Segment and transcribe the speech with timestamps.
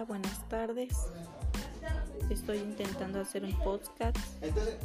[0.00, 0.96] Hola, buenas tardes.
[2.30, 4.16] Estoy intentando hacer un podcast.
[4.40, 4.78] Entonces.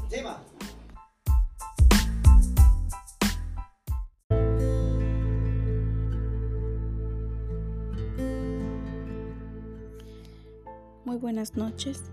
[11.06, 12.04] Muy buenas noches.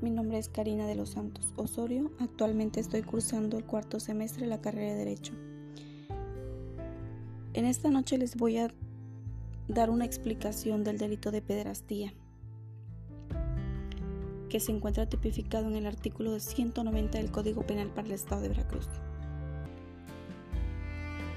[0.00, 2.10] Mi nombre es Karina de los Santos Osorio.
[2.18, 5.34] Actualmente estoy cursando el cuarto semestre de la carrera de Derecho.
[7.52, 8.74] En esta noche les voy a
[9.68, 12.12] dar una explicación del delito de pederastía,
[14.50, 18.48] que se encuentra tipificado en el artículo 190 del Código Penal para el Estado de
[18.48, 18.88] Veracruz.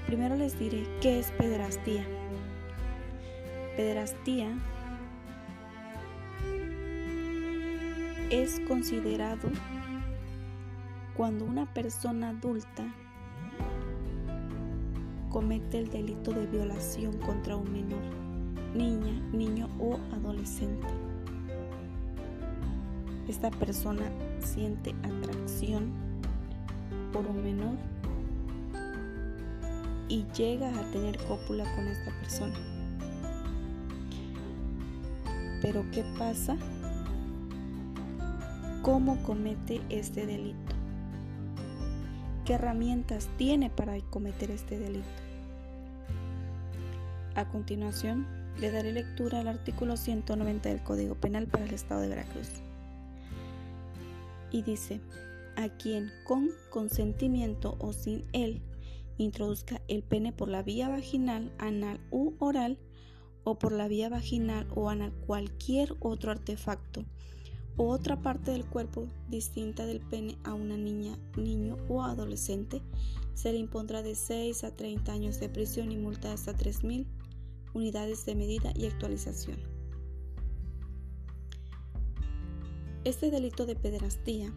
[0.06, 2.04] Primero les diré qué es pederastía.
[3.76, 4.58] Pederastía
[8.30, 9.48] es considerado
[11.16, 12.92] cuando una persona adulta
[15.30, 18.02] comete el delito de violación contra un menor,
[18.74, 21.03] niña, niño o adolescente.
[23.28, 24.02] Esta persona
[24.40, 25.92] siente atracción
[27.12, 27.76] por un menor
[30.08, 32.54] y llega a tener cópula con esta persona.
[35.62, 36.56] Pero ¿qué pasa?
[38.82, 40.74] ¿Cómo comete este delito?
[42.44, 45.08] ¿Qué herramientas tiene para cometer este delito?
[47.34, 48.26] A continuación,
[48.60, 52.50] le daré lectura al artículo 190 del Código Penal para el Estado de Veracruz.
[54.54, 55.00] Y dice,
[55.56, 58.62] a quien con consentimiento o sin él
[59.18, 62.78] introduzca el pene por la vía vaginal, anal u oral,
[63.42, 67.04] o por la vía vaginal o anal cualquier otro artefacto
[67.76, 72.80] o otra parte del cuerpo distinta del pene a una niña, niño o adolescente,
[73.34, 77.08] se le impondrá de 6 a 30 años de prisión y multa hasta 3.000
[77.74, 79.73] unidades de medida y actualización.
[83.04, 84.52] Este delito de pederastía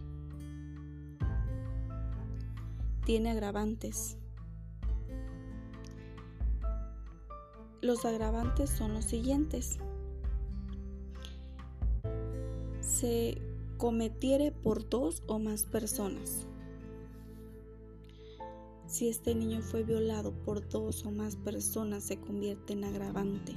[3.06, 4.18] tiene agravantes.
[7.81, 9.80] Los agravantes son los siguientes.
[12.97, 13.40] se
[13.78, 16.47] cometiere por dos o más personas.
[18.88, 23.53] Si este niño fue violado por dos o más personas, se convierte en agravante.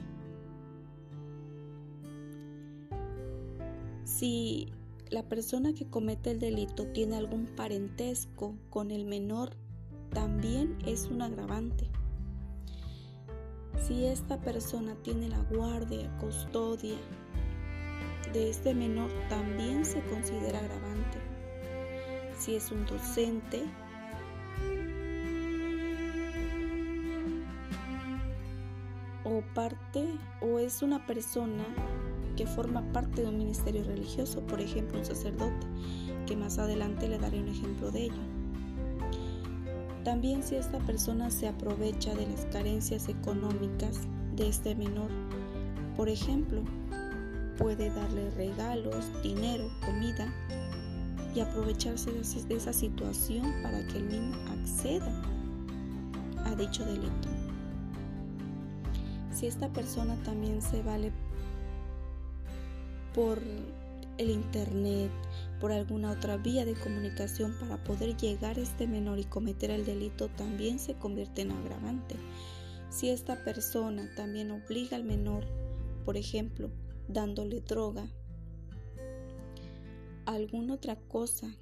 [4.05, 4.69] Si
[5.11, 9.57] la persona que comete el delito tiene algún parentesco con el menor,
[10.11, 11.89] también es un agravante.
[13.87, 16.97] Si esta persona tiene la guardia, custodia,
[18.33, 21.19] de este menor también se considera agravante.
[22.39, 23.65] Si es un docente,
[29.25, 30.07] o parte
[30.41, 31.65] o es una persona
[32.41, 35.67] que forma parte de un ministerio religioso, por ejemplo un sacerdote,
[36.27, 38.23] que más adelante le daré un ejemplo de ello.
[40.05, 45.11] También si esta persona se aprovecha de las carencias económicas de este menor,
[45.99, 46.63] por ejemplo,
[47.59, 50.33] puede darle regalos, dinero, comida
[51.35, 55.13] y aprovecharse de esa situación para que el niño acceda
[56.47, 57.29] a dicho delito.
[59.31, 61.13] Si esta persona también se vale
[63.15, 63.41] por
[64.19, 65.11] el internet,
[65.61, 69.85] por alguna otra vía de comunicación para poder llegar a este menor y cometer el
[69.85, 72.17] delito, también se convierte en agravante.
[72.91, 75.45] Si esta persona también obliga al menor,
[76.05, 76.71] por ejemplo,
[77.09, 78.07] dándole droga,
[80.27, 81.57] alguna otra cosa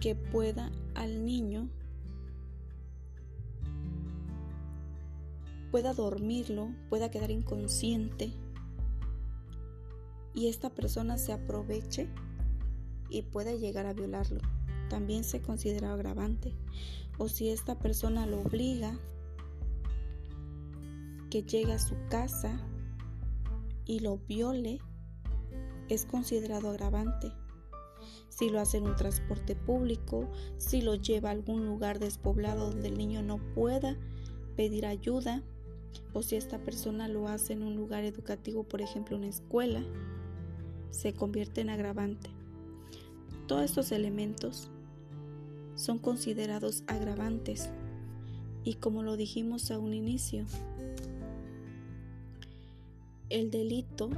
[0.00, 1.68] que pueda al niño,
[5.70, 8.32] pueda dormirlo, pueda quedar inconsciente
[10.34, 12.08] y esta persona se aproveche
[13.10, 14.40] y pueda llegar a violarlo.
[14.88, 16.54] También se considera agravante.
[17.18, 18.98] O si esta persona lo obliga
[21.30, 22.60] que llegue a su casa
[23.84, 24.80] y lo viole,
[25.88, 27.32] es considerado agravante.
[28.28, 30.28] Si lo hace en un transporte público,
[30.58, 33.96] si lo lleva a algún lugar despoblado donde el niño no pueda
[34.56, 35.42] pedir ayuda,
[36.12, 39.82] o si esta persona lo hace en un lugar educativo, por ejemplo una escuela,
[40.90, 42.30] se convierte en agravante.
[43.46, 44.70] Todos estos elementos
[45.74, 47.70] son considerados agravantes
[48.64, 50.44] y como lo dijimos a un inicio,
[53.30, 54.10] el delito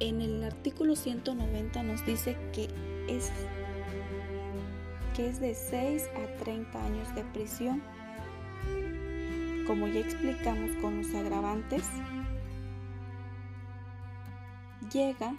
[0.00, 2.68] en el artículo 190 nos dice que
[3.08, 3.30] es,
[5.14, 7.82] que es de 6 a 30 años de prisión
[9.66, 11.84] como ya explicamos con los agravantes,
[14.92, 15.34] llega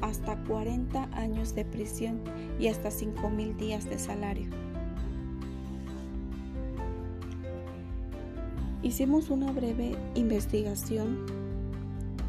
[0.00, 2.20] hasta 40 años de prisión
[2.58, 4.48] y hasta 5 mil días de salario.
[8.82, 11.26] Hicimos una breve investigación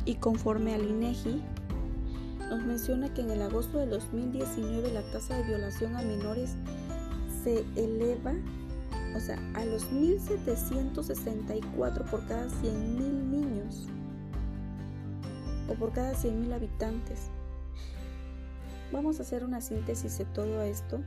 [0.06, 1.42] y conforme al INEGI
[2.50, 6.56] nos menciona que en el agosto de 2019 la tasa de violación a menores
[7.44, 8.34] se eleva,
[9.16, 13.88] o sea, a los 1764 por cada 100 mil niños
[15.68, 17.32] o por cada 100 mil habitantes.
[18.92, 21.02] Vamos a hacer una síntesis de todo esto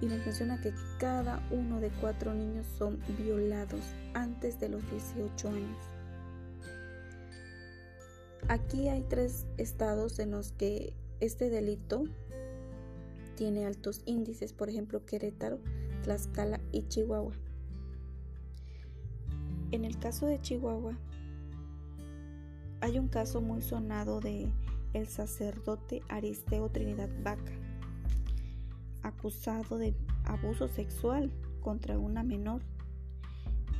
[0.00, 3.82] y nos menciona que cada uno de cuatro niños son violados
[4.14, 5.78] antes de los 18 años.
[8.48, 12.04] Aquí hay tres estados en los que este delito
[13.36, 15.60] tiene altos índices, por ejemplo Querétaro,
[16.02, 17.32] Tlaxcala y Chihuahua.
[19.70, 20.98] En el caso de Chihuahua,
[22.80, 24.52] hay un caso muy sonado de
[24.92, 27.52] el sacerdote Aristeo Trinidad Vaca,
[29.02, 29.94] acusado de
[30.24, 32.60] abuso sexual contra una menor.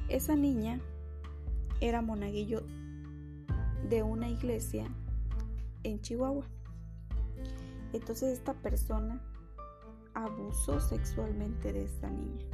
[0.09, 0.81] Esa niña
[1.81, 2.63] era monaguillo
[3.91, 4.87] de una iglesia
[5.83, 6.47] en Chihuahua.
[7.93, 9.21] Entonces esta persona
[10.15, 12.45] abusó sexualmente de esta niña.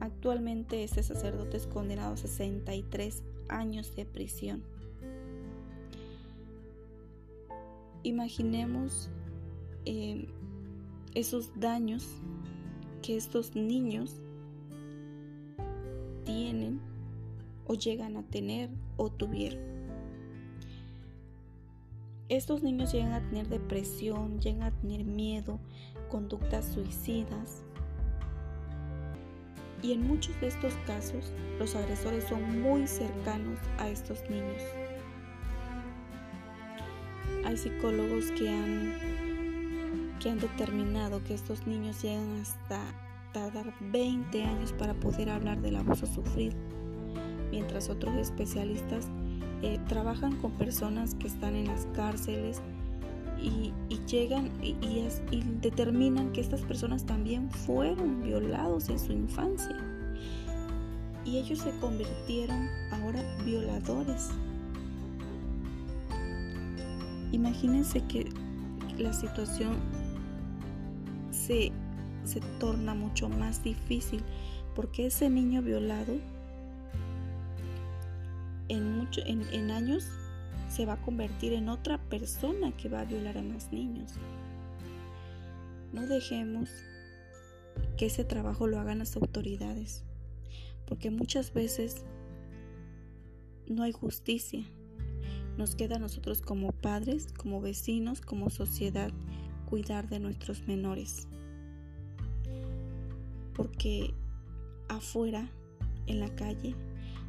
[0.00, 4.62] Actualmente este sacerdote es condenado a 63 años de prisión.
[8.02, 9.10] Imaginemos
[9.84, 10.26] em,
[11.14, 12.06] esos daños
[13.02, 14.20] que estos niños
[16.24, 16.80] tienen
[17.66, 19.74] o llegan a tener o tuvieron.
[22.28, 25.60] Estos niños llegan a tener depresión, llegan a tener miedo,
[26.04, 27.62] conductas suicidas.
[29.82, 34.62] Y en muchos de estos casos, los agresores son muy cercanos a estos niños.
[37.44, 38.94] Hay psicólogos que han,
[40.20, 42.80] que han determinado que estos niños llegan hasta
[43.32, 46.56] tardar 20 años para poder hablar del abuso sufrido,
[47.50, 49.08] mientras otros especialistas
[49.60, 52.62] eh, trabajan con personas que están en las cárceles
[53.40, 53.72] y,
[54.06, 54.76] llegan y,
[55.30, 59.76] y, determinan que estas personas también fueron violados en su infancia.
[61.24, 64.30] Y ellos se convirtieron ahora violadores.
[67.32, 68.28] Imagínense que
[68.98, 69.76] la situación
[71.30, 71.72] se,
[72.24, 74.22] se torna mucho más difícil
[74.74, 76.14] porque ese niño violado
[78.68, 80.08] en, años
[80.74, 84.14] se va a convertir en otra persona que va a violar a más niños.
[85.92, 86.68] No dejemos
[87.96, 90.02] que ese trabajo lo hagan las autoridades,
[90.86, 92.04] porque muchas veces
[93.68, 94.64] no hay justicia.
[95.56, 99.12] Nos queda a nosotros como padres, como vecinos, como sociedad,
[99.66, 101.28] cuidar de nuestros menores.
[103.54, 104.12] Porque
[104.88, 105.48] afuera,
[106.08, 106.74] en la calle,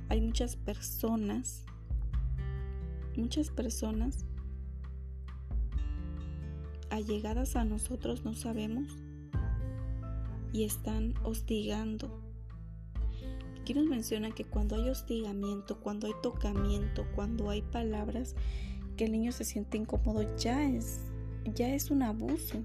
[0.09, 1.63] hay muchas personas,
[3.18, 4.26] muchas personas
[6.90, 8.95] allegadas a nosotros, no sabemos,
[10.52, 12.22] y están hostigando.
[13.60, 18.36] Aquí nos que cuando hay hostigamiento, cuando hay tocamiento, cuando hay palabras
[18.95, 21.02] que el niño se siente incómodo, ya es,
[21.54, 22.64] ya es un abuso.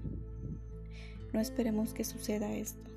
[1.33, 2.89] No esperemos que suceda esto.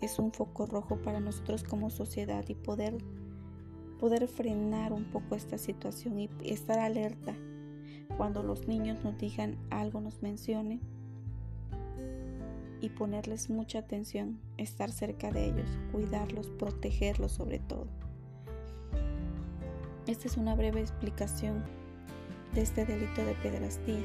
[0.00, 2.98] Es un foco rojo para nosotros como sociedad y poder
[4.04, 7.34] poder frenar un poco esta situación y estar alerta
[8.18, 10.82] cuando los niños nos digan algo, nos mencionen
[12.82, 17.86] y ponerles mucha atención, estar cerca de ellos, cuidarlos, protegerlos sobre todo.
[20.06, 21.64] Esta es una breve explicación
[22.52, 24.04] de este delito de pedrastía.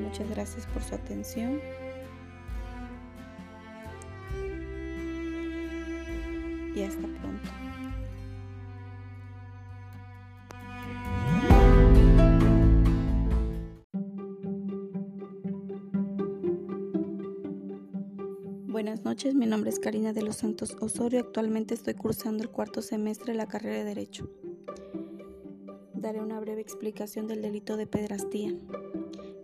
[0.00, 1.60] Muchas gracias por su atención.
[6.74, 7.67] Y hasta pronto.
[18.88, 21.20] Buenas noches, mi nombre es Karina de los Santos Osorio.
[21.20, 24.30] Actualmente estoy cursando el cuarto semestre de la carrera de Derecho.
[25.92, 28.56] Daré una breve explicación del delito de pedrastía,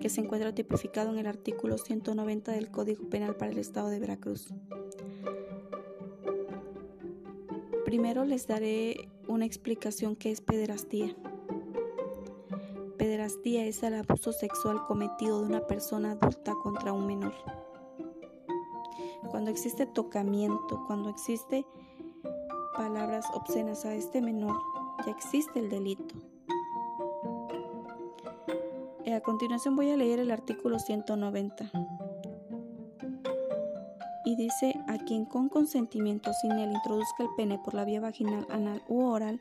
[0.00, 4.00] que se encuentra tipificado en el artículo 190 del Código Penal para el Estado de
[4.00, 4.48] Veracruz.
[7.84, 11.14] Primero les daré una explicación que es pederastía.
[12.96, 17.63] Pederastía es el abuso sexual cometido de una persona adulta contra un menor
[19.34, 21.66] cuando existe tocamiento, cuando existe
[22.76, 24.56] palabras obscenas a este menor,
[25.04, 26.14] ya existe el delito.
[29.12, 31.68] A continuación voy a leer el artículo 190
[34.24, 38.46] y dice a quien con consentimiento sin él introduzca el pene por la vía vaginal,
[38.50, 39.40] anal u oral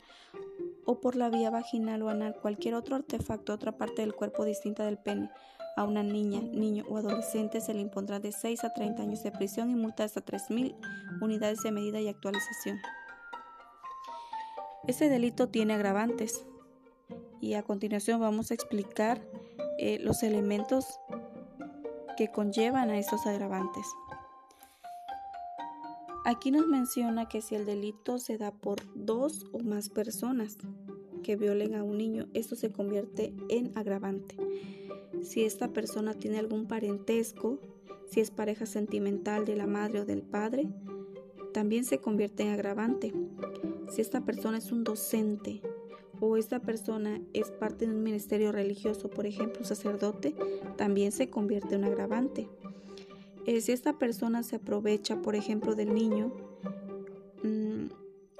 [0.85, 4.85] o por la vía vaginal o anal cualquier otro artefacto, otra parte del cuerpo distinta
[4.85, 5.29] del pene,
[5.75, 9.31] a una niña, niño o adolescente se le impondrá de 6 a 30 años de
[9.31, 10.75] prisión y multa hasta 3.000
[11.21, 12.79] unidades de medida y actualización.
[14.87, 16.45] Este delito tiene agravantes
[17.39, 19.21] y a continuación vamos a explicar
[19.79, 20.99] eh, los elementos
[22.17, 23.85] que conllevan a estos agravantes.
[26.25, 30.57] Aquí nos menciona que si el delito se da por dos o más personas
[31.23, 34.37] que violen a un niño, esto se convierte en agravante.
[35.23, 37.59] Si esta persona tiene algún parentesco,
[38.09, 40.67] si es pareja sentimental de la madre o del padre,
[41.53, 43.13] también se convierte en agravante.
[43.89, 45.61] Si esta persona es un docente
[46.19, 50.35] o esta persona es parte de un ministerio religioso, por ejemplo, un sacerdote,
[50.77, 52.49] también se convierte en agravante.
[53.45, 56.31] Eh, si esta persona se aprovecha, por ejemplo, del niño,
[57.43, 57.85] mm,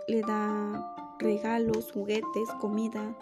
[0.08, 3.18] le da regalos, juguetes, comida,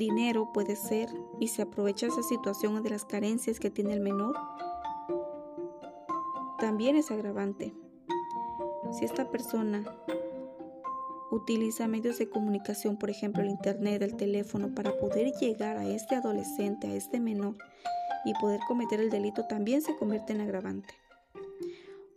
[0.00, 4.34] dinero puede ser, y se aprovecha esa situación de las carencias que tiene el menor,
[6.58, 7.72] también es agravante.
[8.92, 9.84] Si esta persona
[11.30, 16.16] utiliza medios de comunicación, por ejemplo el internet, el teléfono, para poder llegar a este
[16.16, 17.56] adolescente, a este menor,
[18.24, 20.99] y poder cometer el delito también se convierte en agravante.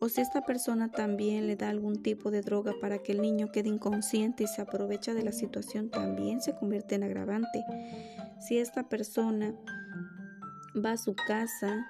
[0.04, 3.54] O si esta persona también le da algún tipo de droga para que el niño
[3.54, 7.64] quede inconsciente y se aprovecha de la situación, también se convierte en agravante.
[8.42, 9.56] Si esta persona
[10.76, 11.88] va a su casa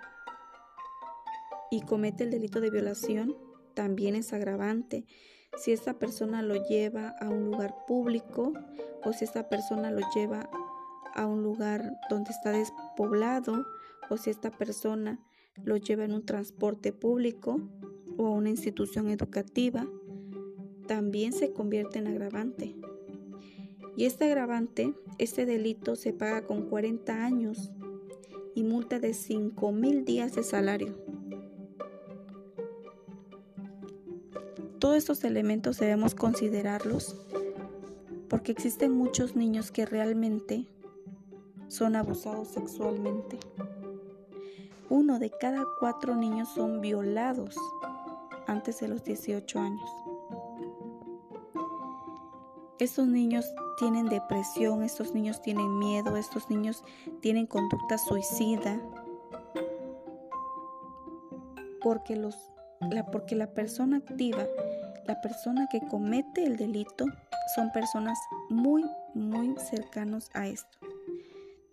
[1.72, 3.36] y comete el delito de violación,
[3.74, 5.08] también es agravante.
[5.58, 8.53] Si esta persona lo lleva a un lugar público
[9.03, 10.51] o si esta persona lo lleva
[11.15, 13.65] a un lugar donde está despoblado
[14.12, 15.20] o si esta persona
[15.63, 17.60] lo lleva en un transporte público
[18.17, 19.88] o a una institución educativa,
[20.88, 22.75] también se convierte en agravante.
[23.96, 27.72] Y este agravante, este delito se paga con 40 años
[28.55, 30.96] y multa de 5 mil días de salario.
[34.79, 37.15] Todos estos elementos debemos considerarlos
[38.27, 40.67] porque existen muchos niños que realmente
[41.67, 43.39] son abusados sexualmente.
[44.89, 47.55] Uno de cada cuatro niños son violados
[48.47, 49.89] antes de los 18 años.
[52.79, 53.45] Estos niños
[53.77, 56.83] tienen depresión, estos niños tienen miedo, estos niños
[57.21, 58.79] tienen conducta suicida,
[61.81, 62.35] porque, los,
[62.89, 64.47] la, porque la persona activa,
[65.05, 67.05] la persona que comete el delito,
[67.55, 68.17] son personas
[68.50, 68.83] muy,
[69.13, 70.83] muy cercanos a esto.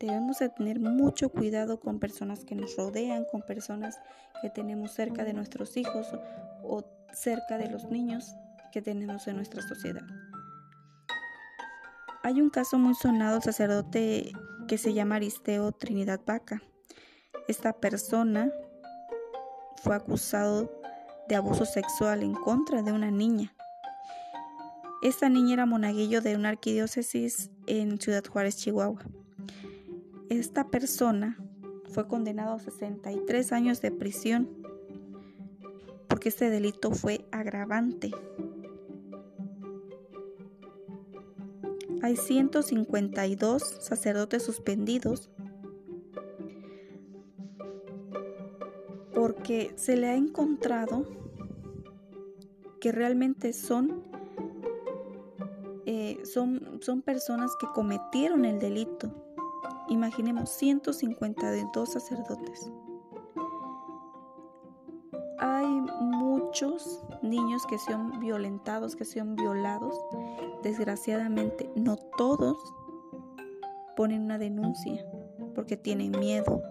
[0.00, 4.00] Debemos de tener mucho cuidado con personas que nos rodean, con personas
[4.40, 6.08] que tenemos cerca de nuestros hijos
[6.62, 8.34] o cerca de los niños
[8.72, 10.06] que tenemos en nuestra sociedad.
[12.22, 14.32] Hay un caso muy sonado, sacerdote
[14.66, 16.62] que se llama Aristeo Trinidad Vaca.
[17.46, 18.50] Esta persona
[19.82, 20.80] fue acusado
[21.28, 23.54] de abuso sexual en contra de una niña.
[25.02, 29.02] Esta niña era monaguillo de una arquidiócesis en Ciudad Juárez, Chihuahua.
[30.30, 31.36] Esta persona
[31.92, 34.48] fue condenado a 63 años de prisión
[36.06, 38.12] porque este delito fue agravante.
[42.00, 45.30] Hay 152 sacerdotes suspendidos
[49.12, 51.08] porque se le ha encontrado
[52.80, 54.04] que realmente son,
[55.86, 59.12] eh, son, son personas que cometieron el delito
[59.90, 62.70] Imaginemos 152 sacerdotes.
[65.40, 65.66] Hay
[66.00, 69.94] muchos niños que son violentados, que son violados.
[70.62, 72.56] Desgraciadamente, no todos
[73.96, 75.04] ponen una denuncia
[75.56, 76.62] porque tienen miedo,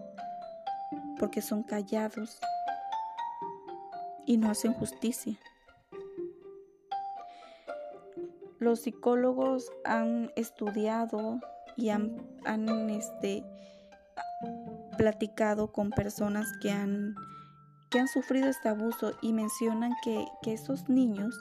[1.19, 2.39] porque son callados
[4.25, 5.37] y no hacen justicia.
[8.59, 11.39] Los psicólogos han estudiado
[11.79, 13.43] y han, este,
[14.97, 17.15] platicado con personas que han,
[17.89, 21.33] que han sufrido este abuso y mencionan que, que esos niños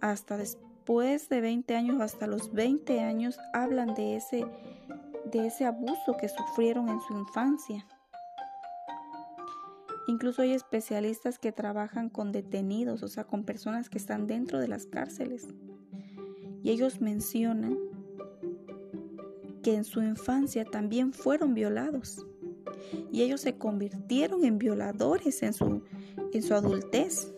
[0.00, 4.46] hasta después de 20 años, hasta los 20 años, hablan de ese,
[5.30, 7.86] de ese abuso que sufrieron en su infancia.
[10.06, 14.66] Incluso hay especialistas que trabajan con detenidos, o sea, con personas que están dentro de
[14.66, 15.46] las cárceles
[16.62, 17.78] Y ellos mencionan
[19.62, 22.26] que en su infancia también fueron violados.
[23.12, 25.82] Y ellos se convirtieron en violadores en su,
[26.32, 27.32] en su adultez.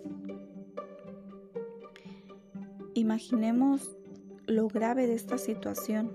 [2.94, 3.96] Imaginemos
[4.46, 6.12] lo grave de esta situación.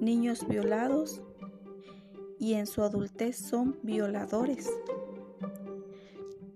[0.00, 1.22] Niños violados
[2.38, 4.70] y en su adultez son violadores.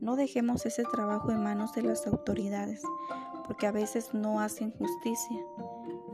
[0.01, 2.83] No dejemos ese trabajo en manos de las autoridades,
[3.47, 5.39] porque a veces no hacen justicia.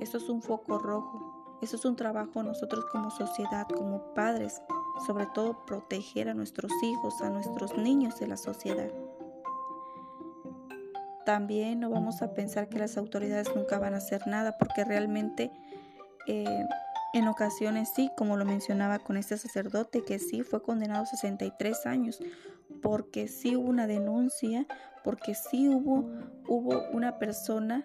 [0.00, 1.27] Eso es un foco rojo.
[1.60, 4.62] Eso es un trabajo nosotros como sociedad, como padres,
[5.06, 8.90] sobre todo proteger a nuestros hijos, a nuestros niños de la sociedad.
[11.24, 15.50] También no vamos a pensar que las autoridades nunca van a hacer nada, porque realmente
[16.26, 16.66] eh,
[17.12, 21.86] en ocasiones sí, como lo mencionaba con este sacerdote, que sí fue condenado a 63
[21.86, 22.20] años,
[22.82, 24.66] porque sí hubo una denuncia,
[25.04, 26.08] porque sí hubo,
[26.46, 27.84] hubo una persona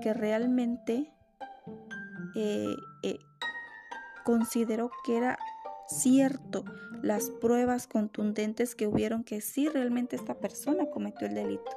[0.00, 1.12] que realmente
[2.34, 3.18] eh, eh,
[4.24, 5.38] consideró que era
[5.88, 6.64] cierto
[7.02, 11.70] las pruebas contundentes que hubieron que sí realmente esta persona cometió el delito.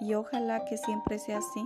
[0.00, 1.64] Y ojalá que siempre sea así.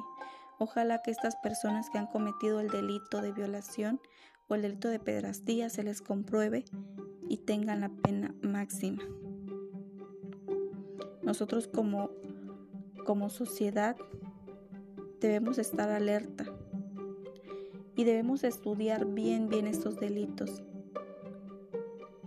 [0.59, 4.01] Ojalá que estas personas que han cometido el delito de violación
[4.49, 6.65] o el delito de pedrastía se les compruebe
[7.29, 9.03] y tengan la pena máxima.
[11.23, 12.11] Nosotros como,
[13.05, 13.97] como sociedad
[15.21, 16.56] debemos estar alerta
[17.97, 20.63] y debemos estudiar bien, bien estos delitos,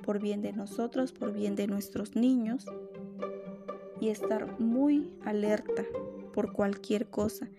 [0.04, 2.66] por bien de nosotros, por bien de nuestros niños,
[4.02, 5.86] y estar muy alerta
[6.34, 7.50] por cualquier cosa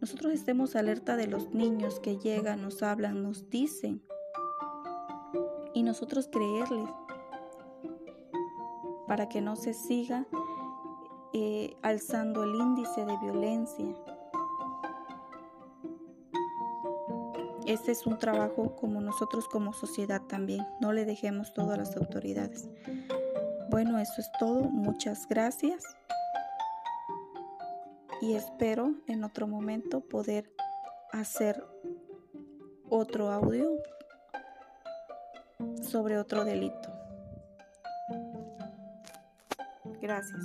[0.00, 4.00] nosotros estemos alerta de los niños que llegan, nos hablan, nos dicen
[5.74, 6.88] y nosotros creerles
[9.08, 10.26] para que no se siga
[11.32, 13.86] eh, alzando el índice de violencia.
[17.68, 20.66] Este es un trabajo como nosotros como sociedad también.
[20.80, 22.66] No le dejemos todo a las autoridades.
[23.68, 24.62] Bueno, eso es todo.
[24.62, 25.84] Muchas gracias
[28.22, 30.50] y espero en otro momento poder
[31.12, 31.62] hacer
[32.88, 33.70] otro audio
[35.82, 36.90] sobre otro delito.
[40.00, 40.42] Gracias.